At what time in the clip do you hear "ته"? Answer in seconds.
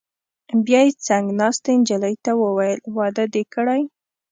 2.25-2.31